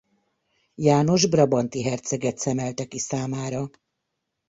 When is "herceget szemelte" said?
1.83-2.85